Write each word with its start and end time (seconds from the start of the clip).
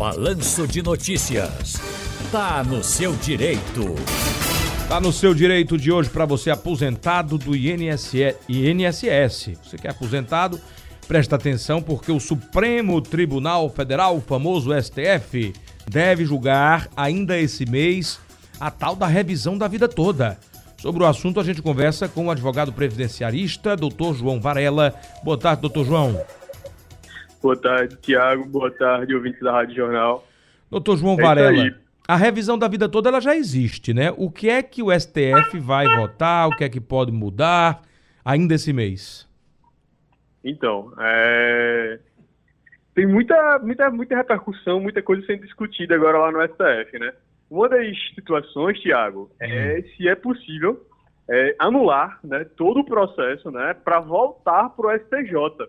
Balanço 0.00 0.66
de 0.66 0.82
Notícias. 0.82 1.74
Tá 2.32 2.64
no 2.64 2.82
seu 2.82 3.14
direito. 3.16 3.94
Tá 4.88 4.98
no 4.98 5.12
seu 5.12 5.34
direito 5.34 5.76
de 5.76 5.92
hoje 5.92 6.08
para 6.08 6.24
você 6.24 6.50
aposentado 6.50 7.36
do 7.36 7.54
INSS. 7.54 8.14
Você 9.62 9.76
que 9.78 9.86
é 9.86 9.90
aposentado, 9.90 10.58
presta 11.06 11.36
atenção 11.36 11.82
porque 11.82 12.10
o 12.10 12.18
Supremo 12.18 13.02
Tribunal 13.02 13.68
Federal, 13.68 14.16
o 14.16 14.22
famoso 14.22 14.70
STF, 14.72 15.52
deve 15.86 16.24
julgar 16.24 16.88
ainda 16.96 17.38
esse 17.38 17.66
mês 17.66 18.18
a 18.58 18.70
tal 18.70 18.96
da 18.96 19.06
revisão 19.06 19.58
da 19.58 19.68
vida 19.68 19.86
toda. 19.86 20.38
Sobre 20.78 21.02
o 21.02 21.06
assunto, 21.06 21.38
a 21.38 21.44
gente 21.44 21.60
conversa 21.60 22.08
com 22.08 22.28
o 22.28 22.30
advogado 22.30 22.72
previdenciarista, 22.72 23.76
doutor 23.76 24.16
João 24.16 24.40
Varela. 24.40 24.94
Boa 25.22 25.36
tarde, 25.36 25.60
doutor 25.60 25.84
João. 25.84 26.18
Boa 27.42 27.56
tarde, 27.56 27.96
Tiago. 27.96 28.44
Boa 28.44 28.70
tarde, 28.70 29.14
ouvintes 29.14 29.40
da 29.40 29.52
Rádio 29.52 29.76
Jornal. 29.76 30.26
Doutor 30.70 30.98
João 30.98 31.18
é 31.18 31.22
Varela, 31.22 31.74
a 32.06 32.16
revisão 32.16 32.58
da 32.58 32.68
vida 32.68 32.88
toda 32.88 33.08
ela 33.08 33.20
já 33.20 33.34
existe, 33.34 33.94
né? 33.94 34.12
O 34.16 34.30
que 34.30 34.50
é 34.50 34.62
que 34.62 34.82
o 34.82 34.90
STF 34.92 35.58
vai 35.58 35.86
votar? 35.96 36.48
O 36.48 36.56
que 36.56 36.64
é 36.64 36.68
que 36.68 36.80
pode 36.80 37.10
mudar 37.10 37.82
ainda 38.24 38.54
esse 38.54 38.72
mês? 38.72 39.28
Então, 40.44 40.92
é... 40.98 41.98
tem 42.94 43.06
muita, 43.06 43.58
muita, 43.60 43.90
muita 43.90 44.16
repercussão, 44.16 44.80
muita 44.80 45.02
coisa 45.02 45.24
sendo 45.26 45.42
discutida 45.42 45.94
agora 45.94 46.18
lá 46.18 46.32
no 46.32 46.42
STF, 46.42 46.98
né? 46.98 47.12
Uma 47.50 47.68
das 47.68 47.86
situações, 48.14 48.78
Tiago, 48.80 49.30
é 49.40 49.78
hum. 49.78 49.90
se 49.96 50.08
é 50.08 50.14
possível 50.14 50.86
é, 51.28 51.54
anular 51.58 52.18
né, 52.24 52.44
todo 52.56 52.80
o 52.80 52.84
processo 52.84 53.50
né, 53.50 53.74
para 53.84 54.00
voltar 54.00 54.70
para 54.70 54.86
o 54.86 54.98
STJ. 54.98 55.68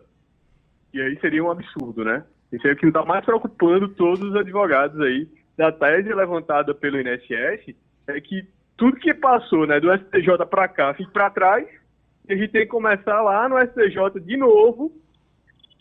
E 0.93 1.01
aí 1.01 1.17
seria 1.19 1.43
um 1.43 1.51
absurdo, 1.51 2.03
né? 2.03 2.23
Isso 2.51 2.67
é 2.67 2.73
o 2.73 2.75
que 2.75 2.85
está 2.85 3.05
mais 3.05 3.23
preocupando 3.23 3.87
todos 3.89 4.21
os 4.21 4.35
advogados 4.35 4.99
aí 4.99 5.27
da 5.57 5.71
tese 5.71 6.13
levantada 6.13 6.73
pelo 6.73 6.99
INSS, 6.99 7.75
é 8.07 8.19
que 8.19 8.45
tudo 8.75 8.97
que 8.97 9.13
passou 9.13 9.67
né, 9.67 9.79
do 9.79 9.93
STJ 9.93 10.45
para 10.49 10.67
cá 10.67 10.93
fica 10.93 11.11
para 11.11 11.29
trás, 11.29 11.67
e 12.27 12.33
a 12.33 12.35
gente 12.35 12.51
tem 12.51 12.61
que 12.61 12.67
começar 12.67 13.21
lá 13.21 13.47
no 13.47 13.59
STJ 13.59 14.19
de 14.21 14.37
novo 14.37 14.91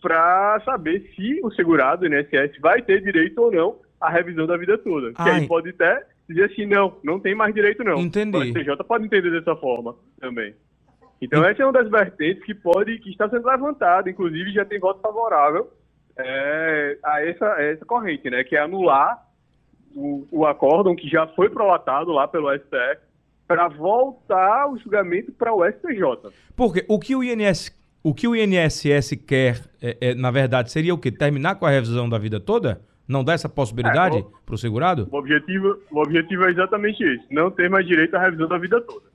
para 0.00 0.60
saber 0.64 1.10
se 1.14 1.40
o 1.42 1.50
segurado, 1.50 2.08
do 2.08 2.14
INSS, 2.14 2.58
vai 2.60 2.82
ter 2.82 3.02
direito 3.02 3.38
ou 3.40 3.52
não 3.52 3.76
a 4.00 4.10
revisão 4.10 4.46
da 4.46 4.56
vida 4.56 4.78
toda. 4.78 5.12
Que 5.12 5.22
aí 5.22 5.46
pode 5.46 5.70
até 5.70 6.04
dizer 6.28 6.44
assim, 6.44 6.66
não, 6.66 6.96
não 7.02 7.18
tem 7.18 7.34
mais 7.34 7.54
direito 7.54 7.82
não. 7.84 7.98
Entendi. 7.98 8.36
O 8.36 8.44
STJ 8.44 8.76
pode 8.86 9.04
entender 9.04 9.30
dessa 9.30 9.56
forma 9.56 9.94
também. 10.18 10.54
Então 11.20 11.44
essa 11.44 11.62
é 11.62 11.66
uma 11.66 11.72
das 11.72 11.90
vertentes 11.90 12.44
que 12.44 12.54
pode, 12.54 12.98
que 12.98 13.10
está 13.10 13.28
sendo 13.28 13.46
levantada, 13.46 14.08
inclusive 14.08 14.52
já 14.52 14.64
tem 14.64 14.78
voto 14.78 15.00
favorável 15.00 15.70
é, 16.16 16.98
a, 17.02 17.24
essa, 17.24 17.52
a 17.54 17.62
essa 17.62 17.84
corrente, 17.84 18.28
né? 18.30 18.42
Que 18.44 18.56
é 18.56 18.60
anular 18.60 19.22
o, 19.94 20.26
o 20.30 20.46
acórdão 20.46 20.94
que 20.94 21.08
já 21.08 21.26
foi 21.28 21.50
prolatado 21.50 22.10
lá 22.12 22.26
pelo 22.26 22.52
STF 22.54 23.00
para 23.46 23.68
voltar 23.68 24.70
o 24.70 24.78
julgamento 24.78 25.32
para 25.32 25.52
o 25.52 25.64
STJ. 25.64 26.32
Porque 26.54 26.84
o 26.88 26.98
que 27.00 27.16
o 27.16 27.24
INS, 27.24 27.76
o 28.02 28.14
que 28.14 28.28
o 28.28 28.36
INSS 28.36 29.16
quer, 29.26 29.60
é, 29.82 29.96
é, 30.00 30.14
na 30.14 30.30
verdade, 30.30 30.70
seria 30.70 30.94
o 30.94 30.98
quê? 30.98 31.10
Terminar 31.10 31.56
com 31.56 31.66
a 31.66 31.70
revisão 31.70 32.08
da 32.08 32.16
vida 32.16 32.38
toda? 32.38 32.80
Não 33.08 33.24
dá 33.24 33.32
essa 33.32 33.48
possibilidade 33.48 34.18
é, 34.18 34.24
para 34.46 34.54
o 34.54 34.58
segurado? 34.58 35.08
O 35.10 35.16
objetivo, 35.16 35.76
o 35.90 36.00
objetivo 36.00 36.44
é 36.44 36.50
exatamente 36.50 37.02
esse, 37.02 37.26
não 37.28 37.50
ter 37.50 37.68
mais 37.68 37.84
direito 37.84 38.14
à 38.14 38.20
revisão 38.20 38.46
da 38.46 38.56
vida 38.56 38.80
toda. 38.80 39.06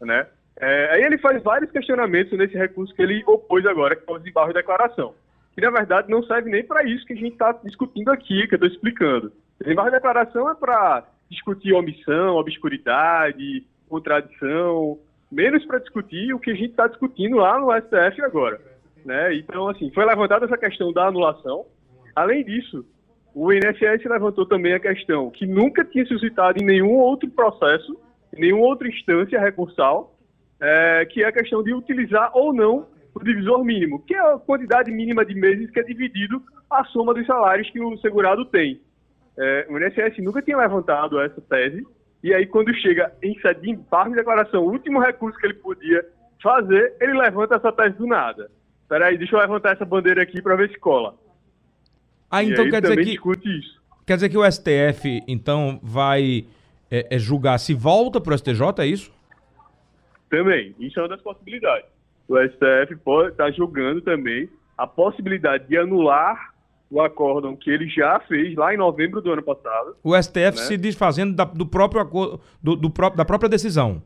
Né? 0.00 0.26
É, 0.58 0.90
aí 0.92 1.02
ele 1.02 1.18
faz 1.18 1.42
vários 1.42 1.70
questionamentos 1.70 2.36
nesse 2.38 2.56
recurso 2.56 2.94
que 2.94 3.02
ele 3.02 3.22
opôs 3.26 3.64
agora, 3.66 3.94
que 3.94 4.10
é 4.10 4.14
o 4.14 4.18
desembargo 4.18 4.52
de 4.52 4.58
declaração. 4.58 5.14
Que 5.54 5.60
na 5.60 5.70
verdade 5.70 6.10
não 6.10 6.22
serve 6.22 6.50
nem 6.50 6.64
para 6.64 6.84
isso 6.84 7.04
que 7.06 7.12
a 7.12 7.16
gente 7.16 7.32
está 7.32 7.52
discutindo 7.64 8.10
aqui, 8.10 8.46
que 8.46 8.54
eu 8.54 8.56
estou 8.56 8.68
explicando. 8.68 9.32
O 9.60 9.64
desembargo 9.64 9.90
de 9.90 9.96
declaração 9.96 10.50
é 10.50 10.54
para 10.54 11.04
discutir 11.30 11.72
omissão, 11.72 12.36
obscuridade, 12.36 13.66
contradição, 13.88 14.98
menos 15.30 15.64
para 15.64 15.78
discutir 15.78 16.32
o 16.32 16.38
que 16.38 16.50
a 16.50 16.54
gente 16.54 16.70
está 16.70 16.86
discutindo 16.86 17.36
lá 17.36 17.58
no 17.58 17.72
STF 17.72 18.22
agora. 18.22 18.60
Né? 19.04 19.34
Então, 19.36 19.68
assim, 19.68 19.90
foi 19.92 20.04
levantada 20.04 20.46
essa 20.46 20.58
questão 20.58 20.92
da 20.92 21.06
anulação. 21.06 21.66
Além 22.14 22.44
disso, 22.44 22.84
o 23.34 23.52
INSS 23.52 24.04
levantou 24.06 24.46
também 24.46 24.72
a 24.72 24.80
questão 24.80 25.30
que 25.30 25.46
nunca 25.46 25.84
tinha 25.84 26.06
suscitado 26.06 26.60
em 26.60 26.64
nenhum 26.64 26.94
outro 26.94 27.28
processo, 27.30 27.96
em 28.34 28.40
nenhuma 28.40 28.66
outra 28.66 28.88
instância 28.88 29.38
recursal, 29.38 30.15
é, 30.60 31.06
que 31.06 31.22
é 31.22 31.26
a 31.26 31.32
questão 31.32 31.62
de 31.62 31.74
utilizar 31.74 32.30
ou 32.34 32.52
não 32.52 32.86
o 33.14 33.24
divisor 33.24 33.64
mínimo, 33.64 34.02
que 34.02 34.14
é 34.14 34.20
a 34.20 34.38
quantidade 34.38 34.90
mínima 34.90 35.24
de 35.24 35.34
meses 35.34 35.70
que 35.70 35.80
é 35.80 35.82
dividido 35.82 36.42
a 36.68 36.84
soma 36.84 37.14
dos 37.14 37.26
salários 37.26 37.70
que 37.70 37.80
o 37.80 37.96
segurado 37.98 38.44
tem. 38.44 38.80
É, 39.38 39.66
o 39.70 39.78
INSS 39.78 40.22
nunca 40.22 40.42
tinha 40.42 40.56
levantado 40.56 41.20
essa 41.20 41.40
tese, 41.40 41.86
e 42.22 42.34
aí 42.34 42.46
quando 42.46 42.74
chega 42.74 43.12
em 43.22 43.38
sede 43.40 43.62
de 43.62 43.70
embargo 43.70 44.10
de 44.10 44.16
declaração, 44.16 44.64
o 44.64 44.70
último 44.70 45.00
recurso 45.00 45.38
que 45.38 45.46
ele 45.46 45.54
podia 45.54 46.04
fazer, 46.42 46.94
ele 47.00 47.14
levanta 47.14 47.56
essa 47.56 47.72
tese 47.72 47.96
do 47.96 48.06
nada. 48.06 48.50
Peraí, 48.88 49.18
deixa 49.18 49.34
eu 49.34 49.40
levantar 49.40 49.72
essa 49.72 49.84
bandeira 49.84 50.22
aqui 50.22 50.40
para 50.40 50.56
ver 50.56 50.70
se 50.70 50.78
cola. 50.78 51.14
Ah, 52.30 52.42
então 52.42 52.68
quer 52.68 52.80
dizer 52.82 52.96
que. 53.04 53.18
Quer 54.06 54.14
dizer 54.14 54.28
que 54.28 54.38
o 54.38 54.50
STF, 54.50 55.22
então, 55.26 55.80
vai 55.82 56.46
é, 56.90 57.16
é 57.16 57.18
julgar 57.18 57.58
se 57.58 57.74
volta 57.74 58.20
para 58.20 58.34
o 58.34 58.38
STJ, 58.38 58.60
é 58.78 58.86
isso? 58.86 59.15
Também. 60.28 60.74
Isso 60.78 60.98
é 60.98 61.02
uma 61.02 61.08
das 61.08 61.22
possibilidades. 61.22 61.88
O 62.28 62.36
STF 62.38 62.96
pode 63.04 63.30
estar 63.30 63.44
tá 63.44 63.50
julgando 63.50 64.00
também 64.00 64.48
a 64.76 64.86
possibilidade 64.86 65.68
de 65.68 65.76
anular 65.76 66.54
o 66.90 67.00
acórdão 67.00 67.56
que 67.56 67.70
ele 67.70 67.88
já 67.88 68.20
fez 68.20 68.54
lá 68.54 68.72
em 68.72 68.76
novembro 68.76 69.20
do 69.20 69.32
ano 69.32 69.42
passado. 69.42 69.96
O 70.02 70.20
STF 70.20 70.38
né? 70.38 70.52
se 70.52 70.76
desfazendo 70.76 71.34
da, 71.34 71.44
do 71.44 71.66
próprio 71.66 72.00
acordo, 72.00 72.40
do, 72.62 72.76
do 72.76 72.90
próprio, 72.90 73.16
da 73.16 73.24
própria 73.24 73.48
decisão. 73.48 74.02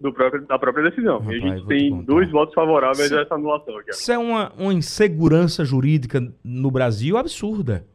Do 0.00 0.12
próprio, 0.12 0.42
da 0.46 0.58
própria 0.58 0.90
decisão. 0.90 1.18
Rapaz, 1.18 1.36
e 1.36 1.36
a 1.36 1.56
gente 1.56 1.66
tem 1.66 2.02
dois 2.02 2.30
votos 2.30 2.54
favoráveis 2.54 3.12
a 3.12 3.22
essa 3.22 3.34
anulação. 3.34 3.78
Aqui. 3.78 3.90
Isso 3.90 4.12
é 4.12 4.18
uma, 4.18 4.52
uma 4.58 4.74
insegurança 4.74 5.64
jurídica 5.64 6.20
no 6.42 6.70
Brasil 6.70 7.16
absurda. 7.16 7.86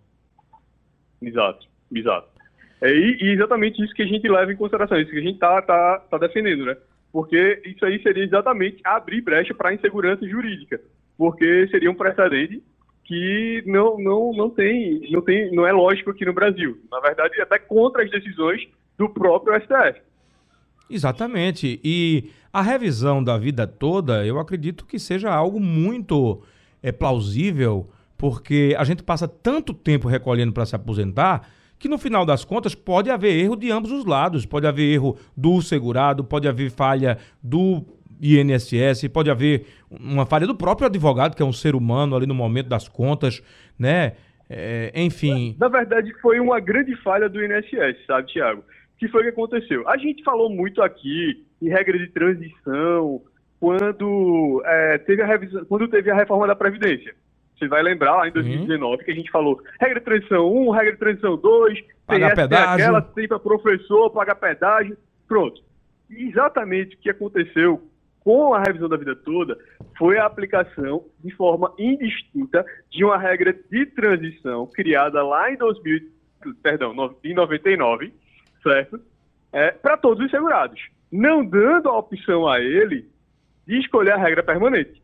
Exato, 1.22 1.68
exato. 1.94 2.28
É, 2.82 2.92
e, 2.92 3.18
e, 3.22 3.32
exatamente 3.34 3.84
isso 3.84 3.94
que 3.94 4.02
a 4.02 4.08
gente 4.08 4.28
leva 4.28 4.52
em 4.52 4.56
consideração, 4.56 5.00
isso 5.00 5.12
que 5.12 5.18
a 5.18 5.22
gente 5.22 5.34
está 5.34 5.62
tá, 5.62 6.00
tá 6.10 6.18
defendendo, 6.18 6.66
né? 6.66 6.78
Porque 7.12 7.62
isso 7.66 7.84
aí 7.86 8.02
seria 8.02 8.24
exatamente 8.24 8.80
abrir 8.84 9.22
brecha 9.22 9.54
para 9.54 9.70
a 9.70 9.74
insegurança 9.74 10.28
jurídica, 10.28 10.80
porque 11.18 11.68
seria 11.70 11.90
um 11.90 11.96
precedente 11.96 12.64
que 13.04 13.64
não, 13.66 13.98
não, 13.98 14.32
não, 14.34 14.50
tem, 14.52 15.10
não 15.10 15.22
tem, 15.22 15.52
não 15.52 15.66
é 15.66 15.72
lógico 15.72 16.12
aqui 16.12 16.24
no 16.24 16.34
Brasil. 16.34 16.78
Na 16.92 17.00
verdade, 17.00 17.42
até 17.42 17.58
contra 17.58 18.04
as 18.04 18.12
decisões 18.12 18.68
do 18.96 19.10
próprio 19.10 19.60
STF. 19.60 20.00
Exatamente. 20.88 21.80
E 21.84 22.30
a 22.54 22.62
revisão 22.62 23.24
da 23.24 23.38
vida 23.38 23.66
toda, 23.66 24.26
eu 24.26 24.40
acredito 24.40 24.86
que 24.86 25.00
seja 25.00 25.34
algo 25.34 25.60
muito 25.60 26.44
é, 26.84 26.92
plausível, 26.92 27.90
porque 28.16 28.76
a 28.78 28.84
gente 28.84 29.02
passa 29.02 29.28
tanto 29.28 29.74
tempo 29.74 30.08
recolhendo 30.08 30.54
para 30.54 30.66
se 30.66 30.76
aposentar 30.76 31.50
que 31.80 31.88
no 31.88 31.98
final 31.98 32.26
das 32.26 32.44
contas 32.44 32.76
pode 32.76 33.10
haver 33.10 33.34
erro 33.40 33.56
de 33.56 33.72
ambos 33.72 33.92
os 33.92 34.06
lados. 34.06 34.46
Pode 34.46 34.68
haver 34.68 34.94
erro 34.94 35.18
do 35.36 35.62
segurado, 35.62 36.24
pode 36.24 36.48
haver 36.48 36.70
falha 36.70 37.18
do 37.42 37.84
INSS, 38.22 39.08
pode 39.08 39.32
haver 39.32 39.66
uma 39.90 40.26
falha 40.26 40.46
do 40.46 40.56
próprio 40.56 40.88
advogado, 40.88 41.36
que 41.36 41.42
é 41.42 41.46
um 41.46 41.54
ser 41.54 41.76
humano 41.76 42.16
ali 42.16 42.28
no 42.28 42.36
momento 42.36 42.68
das 42.68 42.88
contas, 42.88 43.42
né? 43.78 44.14
É, 44.50 44.92
enfim. 44.96 45.56
Na 45.60 45.68
verdade, 45.70 46.14
foi 46.22 46.40
uma 46.40 46.60
grande 46.60 46.96
falha 46.98 47.30
do 47.30 47.44
INSS, 47.44 48.06
sabe, 48.06 48.28
Tiago? 48.28 48.64
que 49.00 49.08
foi 49.08 49.24
que 49.24 49.30
aconteceu? 49.30 49.88
A 49.88 49.98
gente 49.98 50.22
falou 50.24 50.50
muito 50.50 50.82
aqui 50.82 51.46
em 51.62 51.70
regra 51.70 51.98
de 51.98 52.08
transição 52.10 53.22
quando, 53.60 54.62
é, 54.66 54.98
teve, 55.00 55.22
a 55.22 55.26
revisão, 55.26 55.66
quando 55.66 55.88
teve 55.88 56.12
a 56.12 56.16
reforma 56.16 56.46
da 56.46 56.56
Previdência. 56.56 57.16
Você 57.60 57.68
vai 57.68 57.84
lembrar 57.84 58.16
lá 58.16 58.28
em 58.28 58.32
2019 58.32 58.92
uhum. 58.92 58.98
que 59.04 59.12
a 59.12 59.14
gente 59.16 59.30
falou 59.30 59.62
regra 59.80 60.00
de 60.00 60.06
transição 60.06 60.52
1, 60.52 60.70
regra 60.72 60.94
de 60.94 61.00
transição 61.00 61.38
2, 61.38 61.80
pagar 62.08 62.36
pedágio. 62.36 62.86
aquela, 62.86 63.02
tem 63.02 63.28
para 63.28 63.40
professor, 63.40 64.10
pagar 64.12 64.36
pedágio, 64.36 64.98
pronto. 65.28 65.62
E 66.10 66.30
exatamente 66.30 66.96
o 66.96 67.00
que 67.00 67.10
aconteceu 67.10 67.84
com 68.22 68.54
a 68.54 68.62
revisão 68.62 68.88
da 68.88 68.98
vida 68.98 69.16
toda 69.16 69.58
foi 69.98 70.18
a 70.18 70.26
aplicação 70.26 71.06
de 71.24 71.32
forma 71.36 71.74
indistinta 71.78 72.66
de 72.90 73.04
uma 73.04 73.18
regra 73.18 73.54
de 73.54 73.86
transição 73.88 74.66
criada 74.68 75.22
lá 75.24 75.52
em 75.52 75.58
2000, 75.58 76.00
perdão, 76.64 76.94
em 77.24 77.34
99, 77.34 78.14
certo? 78.64 79.00
É, 79.52 79.72
para 79.72 79.98
todos 79.98 80.24
os 80.24 80.32
segurados, 80.32 80.80
não 81.12 81.44
dando 81.44 81.90
a 81.90 81.98
opção 81.98 82.48
a 82.48 82.60
ele 82.60 83.10
de 83.68 83.80
escolher 83.80 84.14
a 84.14 84.18
regra 84.18 84.44
permanente. 84.44 85.02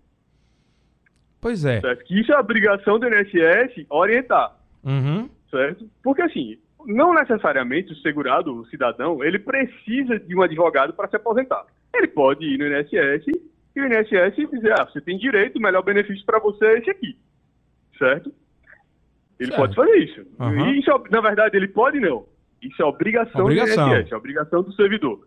Pois 1.46 1.64
é. 1.64 1.80
Certo? 1.80 2.04
Que 2.06 2.20
isso 2.20 2.32
é 2.32 2.36
a 2.36 2.40
obrigação 2.40 2.98
do 2.98 3.08
INSS 3.08 3.86
orientar. 3.88 4.58
Uhum. 4.84 5.30
Certo? 5.52 5.88
Porque 6.02 6.24
assim, 6.24 6.58
não 6.88 7.14
necessariamente 7.14 7.94
o 7.94 7.96
segurado, 7.98 8.52
o 8.52 8.66
cidadão, 8.66 9.24
ele 9.24 9.38
precisa 9.38 10.18
de 10.18 10.36
um 10.36 10.42
advogado 10.42 10.92
para 10.94 11.08
se 11.08 11.18
aposentar. 11.18 11.64
Ele 11.94 12.08
pode 12.08 12.44
ir 12.44 12.58
no 12.58 12.66
INSS 12.66 13.28
e 13.76 13.80
o 13.80 13.86
INSS 13.86 14.50
dizer, 14.50 14.74
ah, 14.74 14.86
você 14.86 15.00
tem 15.00 15.20
direito, 15.20 15.58
o 15.58 15.62
melhor 15.62 15.84
benefício 15.84 16.26
para 16.26 16.40
você 16.40 16.66
é 16.66 16.80
esse 16.80 16.90
aqui. 16.90 17.16
Certo? 18.00 18.34
Ele 19.40 19.52
certo. 19.52 19.60
pode 19.60 19.76
fazer 19.76 19.98
isso. 19.98 20.26
Uhum. 20.40 20.72
Isso, 20.72 20.90
é 20.90 21.10
na 21.12 21.22
verdade, 21.22 21.56
ele 21.56 21.68
pode 21.68 22.00
não. 22.00 22.26
Isso 22.60 22.82
é 22.82 22.86
obrigação, 22.86 23.44
obrigação. 23.44 23.88
do 23.88 23.96
INSS, 23.96 24.12
é 24.12 24.18
obrigação 24.18 24.64
do 24.64 24.74
servidor. 24.74 25.20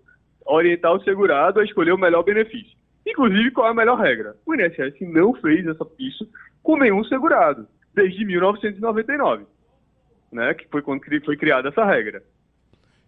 Orientar 0.44 0.92
o 0.94 1.04
segurado 1.04 1.60
a 1.60 1.64
escolher 1.64 1.92
o 1.92 1.98
melhor 1.98 2.24
benefício. 2.24 2.76
Inclusive, 3.08 3.50
qual 3.52 3.69
é 3.69 3.70
a 3.70 3.75
melhor 3.75 3.99
regra? 3.99 4.37
O 4.44 4.55
INSS 4.55 5.00
não 5.00 5.32
fez 5.34 5.66
essa, 5.66 5.87
isso 5.99 6.28
com 6.62 6.76
nenhum 6.76 7.02
segurado, 7.05 7.66
desde 7.94 8.25
1999, 8.25 9.44
né, 10.31 10.52
que 10.55 10.69
foi 10.69 10.82
quando 10.82 11.02
foi 11.25 11.37
criada 11.37 11.69
essa 11.69 11.84
regra. 11.84 12.22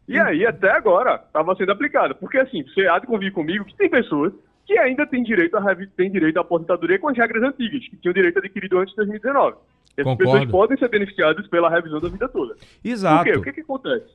E 0.08 0.19
aí, 0.19 0.47
até 0.47 0.70
agora, 0.70 1.23
estava 1.25 1.55
sendo 1.55 1.70
aplicada. 1.70 2.14
Porque, 2.14 2.38
assim, 2.38 2.64
você 2.64 2.87
há 2.88 2.99
de 2.99 3.06
convir 3.06 3.32
comigo 3.32 3.64
que 3.64 3.76
tem 3.76 3.88
pessoas 3.88 4.32
que 4.67 4.76
ainda 4.79 5.06
têm 5.06 5.23
direito, 5.23 5.56
a, 5.56 5.62
têm 5.97 6.11
direito 6.11 6.38
à 6.38 6.41
aposentadoria 6.41 6.99
com 6.99 7.08
as 7.08 7.17
regras 7.17 7.43
antigas, 7.43 7.87
que 7.87 7.96
tinham 7.96 8.12
direito 8.12 8.38
adquirido 8.38 8.79
antes 8.79 8.91
de 8.93 8.96
2019. 8.96 9.56
Essas 9.96 10.05
Concordo. 10.05 10.19
pessoas 10.19 10.50
podem 10.50 10.79
ser 10.79 10.88
beneficiadas 10.88 11.46
pela 11.49 11.69
revisão 11.69 12.00
da 12.00 12.08
vida 12.08 12.29
toda. 12.29 12.56
Exato. 12.82 13.25
Por 13.25 13.32
quê? 13.32 13.38
O 13.38 13.43
que, 13.43 13.53
que 13.53 13.61
acontece? 13.61 14.08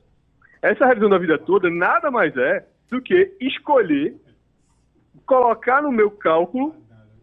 Essa 0.60 0.86
revisão 0.86 1.08
da 1.08 1.18
vida 1.18 1.38
toda 1.38 1.70
nada 1.70 2.10
mais 2.10 2.36
é 2.36 2.66
do 2.90 3.00
que 3.00 3.36
escolher 3.40 4.16
colocar 5.26 5.82
no 5.82 5.92
meu 5.92 6.10
cálculo 6.10 6.74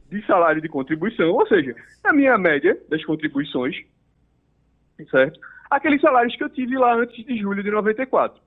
de 0.09 0.23
salário 0.27 0.61
de 0.61 0.69
contribuição, 0.69 1.31
ou 1.31 1.47
seja, 1.47 1.75
na 2.03 2.13
minha 2.13 2.38
média 2.38 2.77
das 2.89 3.03
contribuições, 3.03 3.75
certo? 5.09 5.39
Aqueles 5.71 6.01
salários 6.01 6.35
que 6.35 6.44
eu 6.44 6.50
tive 6.50 6.77
lá 6.77 6.94
antes 6.95 7.25
de 7.25 7.38
julho 7.38 7.63
de 7.63 7.71
94. 7.71 8.39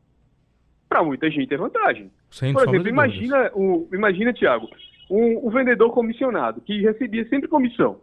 Para 0.88 1.03
muita 1.03 1.29
gente 1.29 1.53
é 1.53 1.56
vantagem. 1.56 2.12
Sem 2.31 2.53
Por 2.53 2.69
exemplo, 2.69 2.88
imagina, 2.88 3.50
o, 3.53 3.88
imagina, 3.93 4.32
Tiago, 4.32 4.69
um, 5.11 5.49
um 5.49 5.50
vendedor 5.50 5.93
comissionado 5.93 6.61
que 6.61 6.81
recebia 6.82 7.29
sempre 7.29 7.49
comissão, 7.49 8.00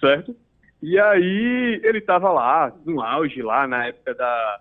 certo? 0.00 0.34
E 0.82 0.98
aí 0.98 1.80
ele 1.84 1.98
estava 1.98 2.32
lá, 2.32 2.74
no 2.86 3.02
auge, 3.02 3.42
lá 3.42 3.66
na 3.66 3.86
época 3.86 4.14
da, 4.14 4.60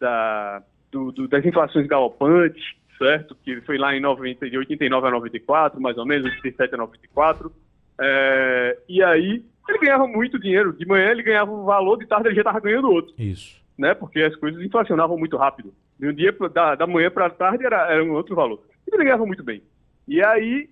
da, 0.00 0.62
do, 0.90 1.12
do, 1.12 1.28
das 1.28 1.44
inflações 1.44 1.86
galopantes, 1.86 2.64
certo? 3.00 3.34
Que 3.42 3.62
foi 3.62 3.78
lá 3.78 3.96
em 3.96 4.00
90, 4.00 4.50
de 4.50 4.58
89 4.58 5.06
a 5.06 5.10
94, 5.10 5.80
mais 5.80 5.96
ou 5.96 6.04
menos, 6.04 6.26
87 6.26 6.74
a 6.74 6.78
94. 6.78 7.50
É, 7.98 8.78
e 8.86 9.02
aí 9.02 9.42
ele 9.66 9.78
ganhava 9.78 10.06
muito 10.06 10.38
dinheiro. 10.38 10.74
De 10.74 10.86
manhã 10.86 11.10
ele 11.10 11.22
ganhava 11.22 11.50
um 11.50 11.64
valor, 11.64 11.96
de 11.96 12.06
tarde 12.06 12.28
ele 12.28 12.34
já 12.34 12.42
estava 12.42 12.60
ganhando 12.60 12.90
outro. 12.90 13.14
Isso. 13.18 13.58
Né? 13.78 13.94
Porque 13.94 14.20
as 14.20 14.36
coisas 14.36 14.62
inflacionavam 14.62 15.16
muito 15.16 15.38
rápido. 15.38 15.72
De 15.98 16.08
um 16.08 16.12
dia, 16.12 16.34
da, 16.52 16.74
da 16.74 16.86
manhã 16.86 17.10
para 17.10 17.26
a 17.26 17.30
tarde 17.30 17.64
era, 17.64 17.90
era 17.90 18.04
um 18.04 18.12
outro 18.12 18.36
valor. 18.36 18.62
Ele 18.86 19.02
ganhava 19.02 19.24
muito 19.24 19.42
bem. 19.42 19.62
E 20.06 20.22
aí 20.22 20.68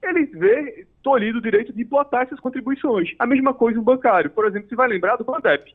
ele 0.00 0.26
vê 0.26 0.86
tolhido 1.02 1.38
o 1.38 1.42
direito 1.42 1.72
de 1.72 1.84
botar 1.84 2.22
essas 2.22 2.38
contribuições. 2.38 3.10
A 3.18 3.26
mesma 3.26 3.52
coisa 3.52 3.80
o 3.80 3.82
bancário. 3.82 4.30
Por 4.30 4.46
exemplo, 4.46 4.68
você 4.68 4.76
vai 4.76 4.86
lembrar 4.88 5.16
do 5.16 5.24
Bandep. 5.24 5.74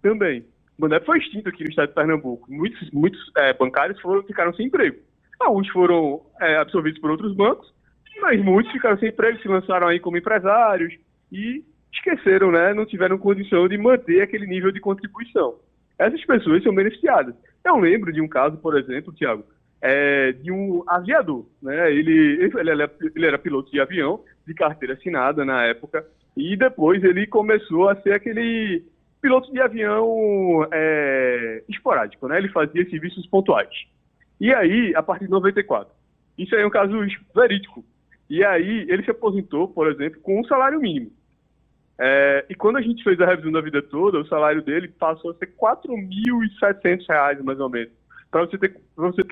Também. 0.00 0.44
O 0.80 1.04
foi 1.04 1.18
extinto 1.18 1.48
aqui 1.48 1.62
no 1.62 1.70
estado 1.70 1.88
de 1.88 1.94
Pernambuco. 1.94 2.50
Muitos, 2.50 2.90
muitos 2.90 3.20
é, 3.36 3.52
bancários 3.52 4.00
foram, 4.00 4.22
ficaram 4.22 4.54
sem 4.54 4.66
emprego. 4.66 4.96
Alguns 5.38 5.68
foram 5.68 6.22
é, 6.40 6.56
absorvidos 6.56 7.00
por 7.00 7.10
outros 7.10 7.34
bancos, 7.34 7.72
mas 8.20 8.42
muitos 8.42 8.72
ficaram 8.72 8.98
sem 8.98 9.08
emprego, 9.08 9.40
se 9.40 9.48
lançaram 9.48 9.88
aí 9.88 10.00
como 10.00 10.16
empresários 10.16 10.94
e 11.30 11.64
esqueceram, 11.92 12.50
né? 12.50 12.72
Não 12.72 12.86
tiveram 12.86 13.18
condição 13.18 13.68
de 13.68 13.76
manter 13.76 14.22
aquele 14.22 14.46
nível 14.46 14.70
de 14.70 14.80
contribuição. 14.80 15.56
Essas 15.98 16.24
pessoas 16.24 16.62
são 16.62 16.74
beneficiadas. 16.74 17.34
Eu 17.64 17.76
lembro 17.76 18.12
de 18.12 18.20
um 18.20 18.28
caso, 18.28 18.56
por 18.56 18.78
exemplo, 18.78 19.12
Tiago, 19.12 19.44
é, 19.82 20.32
de 20.32 20.50
um 20.50 20.82
aviador. 20.86 21.46
Né? 21.62 21.92
Ele, 21.92 22.50
ele, 22.58 22.70
era, 22.70 22.90
ele 23.14 23.26
era 23.26 23.38
piloto 23.38 23.70
de 23.70 23.80
avião, 23.80 24.22
de 24.46 24.54
carteira 24.54 24.94
assinada 24.94 25.44
na 25.44 25.64
época, 25.64 26.06
e 26.36 26.56
depois 26.56 27.02
ele 27.04 27.26
começou 27.26 27.88
a 27.88 27.96
ser 27.96 28.12
aquele 28.12 28.84
piloto 29.20 29.52
de 29.52 29.60
avião 29.60 30.66
é, 30.72 31.62
esporádico, 31.68 32.26
né? 32.28 32.38
Ele 32.38 32.48
fazia 32.48 32.88
serviços 32.88 33.26
pontuais. 33.26 33.68
E 34.40 34.54
aí, 34.54 34.94
a 34.94 35.02
partir 35.02 35.26
de 35.26 35.30
94, 35.30 35.92
isso 36.38 36.54
aí 36.54 36.62
é 36.62 36.66
um 36.66 36.70
caso 36.70 36.92
verídico. 37.34 37.84
E 38.28 38.44
aí, 38.44 38.86
ele 38.88 39.04
se 39.04 39.10
aposentou, 39.10 39.68
por 39.68 39.90
exemplo, 39.90 40.20
com 40.20 40.40
um 40.40 40.44
salário 40.44 40.80
mínimo. 40.80 41.12
É, 41.98 42.46
e 42.48 42.54
quando 42.54 42.78
a 42.78 42.80
gente 42.80 43.04
fez 43.04 43.20
a 43.20 43.26
revisão 43.26 43.52
da 43.52 43.60
vida 43.60 43.82
toda, 43.82 44.18
o 44.18 44.26
salário 44.26 44.62
dele 44.62 44.88
passou 44.88 45.32
a 45.32 45.34
ser 45.34 45.46
R$ 45.46 46.98
reais 47.08 47.42
mais 47.42 47.60
ou 47.60 47.68
menos 47.68 48.00
para 48.30 48.46
você 48.46 48.56
ter, 48.56 48.80
você 48.96 49.22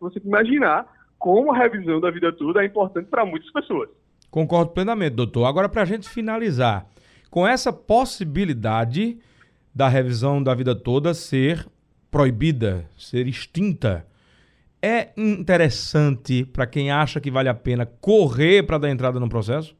você 0.00 0.20
imaginar 0.24 0.86
como 1.18 1.52
a 1.52 1.56
revisão 1.56 2.00
da 2.00 2.10
vida 2.10 2.32
toda 2.32 2.62
é 2.62 2.66
importante 2.66 3.08
para 3.08 3.24
muitas 3.24 3.50
pessoas. 3.50 3.88
Concordo 4.30 4.72
plenamente, 4.72 5.14
doutor. 5.14 5.46
Agora, 5.46 5.68
para 5.68 5.82
a 5.82 5.84
gente 5.84 6.08
finalizar, 6.08 6.86
com 7.34 7.44
essa 7.44 7.72
possibilidade 7.72 9.18
da 9.74 9.88
revisão 9.88 10.40
da 10.40 10.54
vida 10.54 10.72
toda 10.72 11.12
ser 11.12 11.66
proibida, 12.08 12.88
ser 12.96 13.26
extinta, 13.26 14.06
é 14.80 15.08
interessante 15.16 16.44
para 16.44 16.64
quem 16.64 16.92
acha 16.92 17.20
que 17.20 17.32
vale 17.32 17.48
a 17.48 17.54
pena 17.54 17.84
correr 17.84 18.62
para 18.62 18.78
dar 18.78 18.88
entrada 18.88 19.18
no 19.18 19.28
processo? 19.28 19.76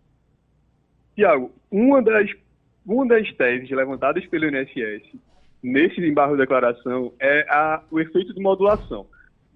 Tiago, 1.14 1.52
uma 1.70 2.02
das, 2.02 2.28
uma 2.84 3.06
das 3.06 3.32
teses 3.34 3.70
levantadas 3.70 4.26
pelo 4.26 4.46
INSS 4.46 5.16
nesse 5.62 6.00
embargo 6.00 6.34
de 6.34 6.40
declaração 6.40 7.12
é 7.20 7.46
a, 7.48 7.84
o 7.88 8.00
efeito 8.00 8.34
de 8.34 8.42
modulação. 8.42 9.06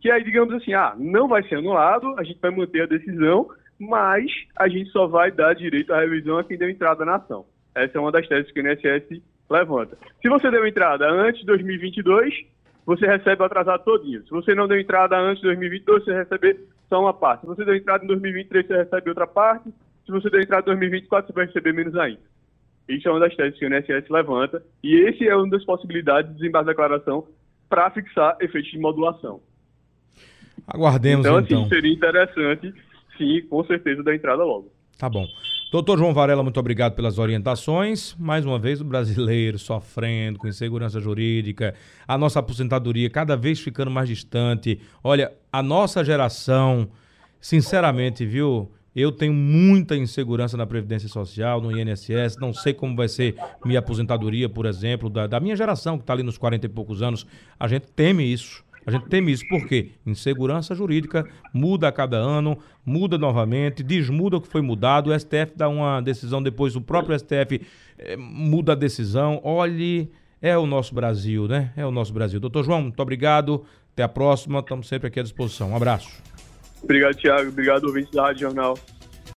Que 0.00 0.08
aí, 0.08 0.22
digamos 0.22 0.54
assim, 0.54 0.72
ah, 0.72 0.94
não 0.96 1.26
vai 1.26 1.42
ser 1.48 1.56
anulado, 1.56 2.14
a 2.16 2.22
gente 2.22 2.38
vai 2.40 2.52
manter 2.52 2.82
a 2.82 2.86
decisão, 2.86 3.48
mas 3.76 4.30
a 4.56 4.68
gente 4.68 4.88
só 4.90 5.08
vai 5.08 5.32
dar 5.32 5.56
direito 5.56 5.92
à 5.92 5.98
revisão 5.98 6.38
a 6.38 6.44
quem 6.44 6.56
deu 6.56 6.70
entrada 6.70 7.04
na 7.04 7.16
ação. 7.16 7.44
Essa 7.82 7.98
é 7.98 8.00
uma 8.00 8.12
das 8.12 8.26
teses 8.26 8.50
que 8.50 8.60
o 8.60 8.66
INSS 8.66 9.22
levanta. 9.50 9.96
Se 10.20 10.28
você 10.28 10.50
deu 10.50 10.66
entrada 10.66 11.08
antes 11.10 11.40
de 11.40 11.46
2022, 11.46 12.34
você 12.84 13.06
recebe 13.06 13.42
o 13.42 13.44
atrasado 13.44 13.84
todinho. 13.84 14.22
Se 14.24 14.30
você 14.30 14.54
não 14.54 14.66
deu 14.66 14.78
entrada 14.78 15.18
antes 15.18 15.40
de 15.40 15.46
2022, 15.46 16.04
você 16.04 16.14
recebe 16.14 16.60
só 16.88 17.00
uma 17.00 17.12
parte. 17.12 17.42
Se 17.42 17.46
você 17.46 17.64
deu 17.64 17.74
entrada 17.74 18.04
em 18.04 18.08
2023, 18.08 18.66
você 18.66 18.76
recebe 18.76 19.08
outra 19.10 19.26
parte. 19.26 19.70
Se 20.04 20.10
você 20.10 20.30
deu 20.30 20.40
entrada 20.40 20.62
em 20.62 20.66
2024, 20.78 21.26
você 21.26 21.34
vai 21.34 21.46
receber 21.46 21.72
menos 21.72 21.94
ainda. 21.96 22.20
Isso 22.88 23.06
é 23.06 23.10
uma 23.10 23.20
das 23.20 23.36
teses 23.36 23.58
que 23.58 23.66
o 23.66 23.68
INSS 23.68 24.08
levanta, 24.08 24.62
e 24.82 24.94
esse 24.94 25.28
é 25.28 25.36
uma 25.36 25.50
das 25.50 25.62
possibilidades 25.64 26.30
de 26.30 26.38
desembarque 26.38 26.66
da 26.66 26.72
declaração 26.72 27.26
para 27.68 27.90
fixar 27.90 28.36
efeitos 28.40 28.70
de 28.70 28.78
modulação. 28.78 29.42
Aguardemos 30.66 31.26
então. 31.26 31.40
Então, 31.40 31.58
assim, 31.60 31.68
seria 31.68 31.92
interessante, 31.92 32.72
sim, 33.18 33.42
com 33.42 33.62
certeza, 33.64 34.02
dar 34.02 34.14
entrada 34.14 34.42
logo. 34.42 34.72
Tá 34.98 35.08
bom. 35.10 35.26
Doutor 35.70 35.98
João 35.98 36.14
Varela, 36.14 36.42
muito 36.42 36.58
obrigado 36.58 36.94
pelas 36.94 37.18
orientações. 37.18 38.14
Mais 38.18 38.46
uma 38.46 38.58
vez, 38.58 38.80
o 38.80 38.84
brasileiro 38.86 39.58
sofrendo 39.58 40.38
com 40.38 40.48
insegurança 40.48 40.98
jurídica, 40.98 41.74
a 42.06 42.16
nossa 42.16 42.38
aposentadoria 42.38 43.10
cada 43.10 43.36
vez 43.36 43.60
ficando 43.60 43.90
mais 43.90 44.08
distante. 44.08 44.80
Olha, 45.04 45.30
a 45.52 45.62
nossa 45.62 46.02
geração, 46.02 46.88
sinceramente, 47.38 48.24
viu? 48.24 48.72
Eu 48.96 49.12
tenho 49.12 49.34
muita 49.34 49.94
insegurança 49.94 50.56
na 50.56 50.66
Previdência 50.66 51.06
Social, 51.06 51.60
no 51.60 51.70
INSS, 51.70 52.38
não 52.40 52.54
sei 52.54 52.72
como 52.72 52.96
vai 52.96 53.06
ser 53.06 53.36
minha 53.62 53.80
aposentadoria, 53.80 54.48
por 54.48 54.64
exemplo, 54.64 55.10
da, 55.10 55.26
da 55.26 55.38
minha 55.38 55.54
geração, 55.54 55.98
que 55.98 56.02
está 56.02 56.14
ali 56.14 56.22
nos 56.22 56.38
40 56.38 56.64
e 56.64 56.68
poucos 56.70 57.02
anos. 57.02 57.26
A 57.60 57.68
gente 57.68 57.86
teme 57.94 58.24
isso. 58.24 58.64
A 58.88 58.90
gente 58.90 59.06
teme 59.06 59.30
isso 59.30 59.46
porque 59.46 59.90
insegurança 60.06 60.74
jurídica 60.74 61.28
muda 61.52 61.88
a 61.88 61.92
cada 61.92 62.16
ano, 62.16 62.56
muda 62.86 63.18
novamente, 63.18 63.82
desmuda 63.82 64.38
o 64.38 64.40
que 64.40 64.48
foi 64.48 64.62
mudado. 64.62 65.10
O 65.10 65.20
STF 65.20 65.52
dá 65.54 65.68
uma 65.68 66.00
decisão, 66.00 66.42
depois 66.42 66.74
o 66.74 66.80
próprio 66.80 67.18
STF 67.18 67.60
eh, 67.98 68.16
muda 68.16 68.72
a 68.72 68.74
decisão. 68.74 69.42
Olhe, 69.44 70.10
é 70.40 70.56
o 70.56 70.66
nosso 70.66 70.94
Brasil, 70.94 71.46
né? 71.46 71.70
É 71.76 71.84
o 71.84 71.90
nosso 71.90 72.14
Brasil. 72.14 72.40
Doutor 72.40 72.64
João, 72.64 72.80
muito 72.80 72.98
obrigado. 72.98 73.62
Até 73.92 74.04
a 74.04 74.08
próxima. 74.08 74.60
Estamos 74.60 74.88
sempre 74.88 75.08
aqui 75.08 75.20
à 75.20 75.22
disposição. 75.22 75.72
Um 75.72 75.76
abraço. 75.76 76.08
Obrigado, 76.82 77.14
Tiago. 77.14 77.50
Obrigado, 77.50 77.84
ouvinte 77.84 78.10
da 78.10 78.22
Rádio 78.22 78.40
Jornal. 78.40 78.78